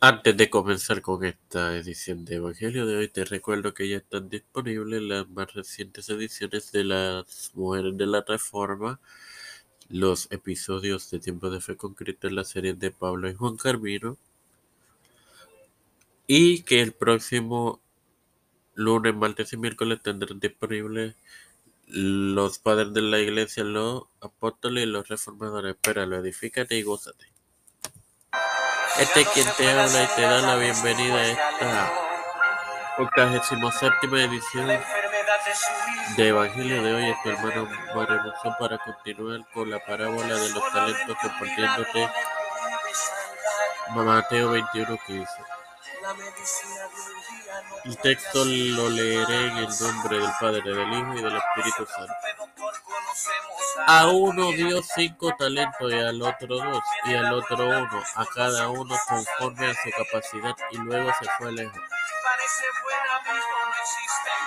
[0.00, 4.28] Antes de comenzar con esta edición de Evangelio de hoy, te recuerdo que ya están
[4.28, 9.00] disponibles las más recientes ediciones de las Mujeres de la Reforma,
[9.88, 14.18] los episodios de Tiempo de Fe Concreto en la serie de Pablo y Juan Carmino,
[16.26, 17.80] y que el próximo
[18.74, 21.14] lunes, martes y miércoles tendrán disponibles
[21.86, 25.74] los padres de la iglesia, los apóstoles y los reformadores.
[25.76, 27.35] Espéralo, edifícate y gózate.
[28.98, 31.92] Este es quien te habla y te da la bienvenida a esta
[32.98, 34.68] 87 edición
[36.16, 37.10] de Evangelio de hoy.
[37.10, 42.10] Es tu hermano Mario Monzón para continuar con la parábola de los talentos compartiéndote
[43.90, 45.32] Mateo 21, 15.
[47.84, 52.14] El texto lo leeré en el nombre del Padre, del Hijo y del Espíritu Santo.
[53.86, 58.68] A uno dio cinco talentos y al otro dos, y al otro uno, a cada
[58.68, 61.80] uno conforme a su capacidad, y luego se fue lejos.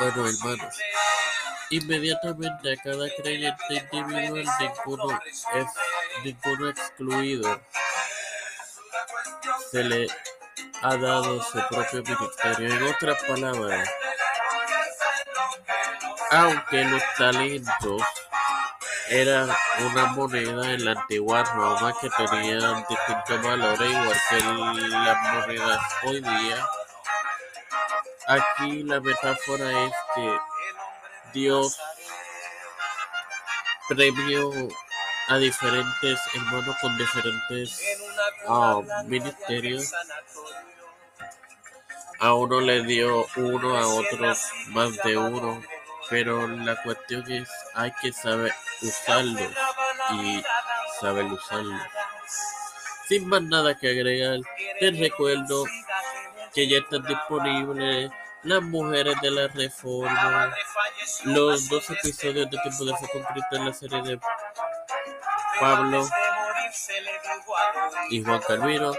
[0.00, 0.74] Bueno, hermanos,
[1.70, 5.20] inmediatamente a cada creyente individual, ninguno
[5.54, 5.66] es
[6.24, 7.60] ninguno excluido,
[9.70, 10.08] se le
[10.82, 12.74] ha dado su propio ministerio.
[12.74, 13.88] En otras palabras,
[16.30, 18.02] aunque los talentos
[19.10, 25.80] eran una moneda en la antigua Roma que tenían distintos valores, igual que las monedas
[26.04, 26.66] hoy día,
[28.26, 30.38] aquí la metáfora es que
[31.32, 31.78] Dios
[33.88, 34.50] premió
[35.28, 37.80] a diferentes hermanos con diferentes
[38.46, 39.92] uh, ministerios.
[42.20, 45.62] A uno le dio uno, a otros más de uno,
[46.10, 49.50] pero la cuestión es hay que saber usarlo
[50.12, 50.42] y
[51.00, 51.78] saber usarlo.
[53.06, 54.40] Sin más nada que agregar,
[54.80, 55.64] te recuerdo
[56.54, 58.10] que ya están disponibles
[58.42, 60.54] las mujeres de la reforma,
[61.24, 64.20] los dos episodios de Tiempo de Fe con Cristo en la serie de
[65.60, 66.08] Pablo
[68.10, 68.92] y Juan Calvino.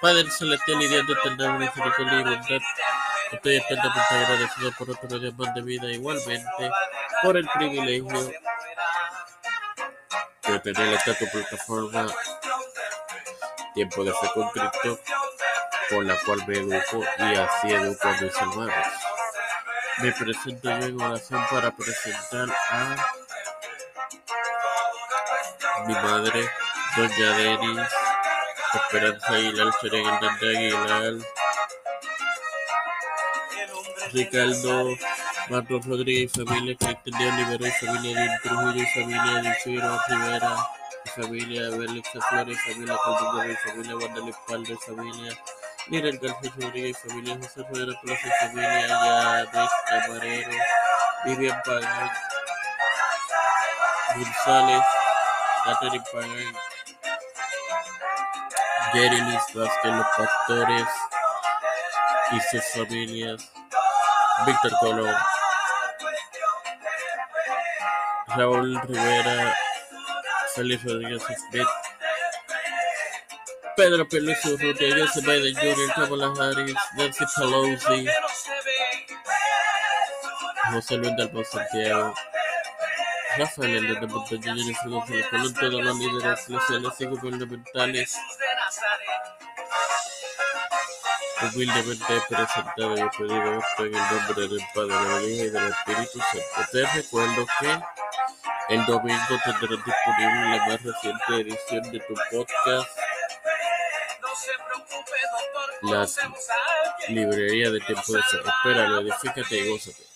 [0.00, 2.60] Padre celestial y Dios de eterna misericordia y bondad,
[3.32, 6.70] estoy eternamente agradecido por otro día más de vida, igualmente
[7.22, 8.32] por el privilegio
[10.46, 12.06] de tener esta tu plataforma
[13.74, 15.00] Tiempo de Fe con Cristo,
[15.90, 18.86] por la cual me educo y así educo a mis hermanos.
[19.98, 22.96] Me presento yo en oración para presentar a
[25.86, 26.50] mi madre,
[26.96, 27.88] Doña Denis
[28.74, 31.14] Esperanza Aguilar, Hernández Aguilar,
[34.12, 34.96] Ricardo
[35.50, 40.56] Marcos Rodríguez familia, Cristian de Olivera y familia de Trujillo y familia Figueroa Rivera
[41.04, 45.38] y familia Bélix Flores y familia Calderón y familia Guadalupe Paldo y familia
[45.88, 48.88] Miguel García Rodríguez y familia José Rodríguez Plaza y familia
[49.52, 50.50] Yanis Camarero,
[51.24, 52.10] Vivian Pagán,
[54.16, 54.82] González,
[55.64, 56.54] Catherine Pagán,
[58.92, 60.88] Jerry Liz Vázquez, los pastores
[62.32, 63.57] y sus familias,
[64.46, 65.16] Víctor Colón,
[68.28, 69.54] Raúl Rivera,
[70.54, 71.66] Félix Rodríguez Smith,
[73.76, 78.06] Pedro Peluso Urrutia, Joseph Biden Jr., Kamala Harris, Nancy Pelosi,
[80.72, 82.14] José Luis del Santiago,
[83.38, 88.16] Rafael Hernández Jennifer González Colón, todos los líderes y gubernamentales
[91.42, 95.68] humildemente he presentado y pedido esto en el nombre del Padre, del Hijo y del
[95.68, 96.70] Espíritu Santo.
[96.72, 102.90] Te recuerdo que el domingo tendrás disponible la más reciente edición de tu podcast,
[105.82, 106.16] las
[107.08, 108.40] librerías de tiempo de ser.
[108.40, 110.08] Espéralo, edifícate y gózate.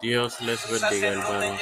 [0.00, 1.60] Dios les bendiga, hermanos.